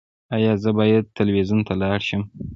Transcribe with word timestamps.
ایا 0.35 0.53
زه 0.63 0.69
باید 0.79 1.11
تلویزیون 1.17 1.61
ته 1.67 1.73
لاړ 1.81 1.99
شم؟ 2.07 2.21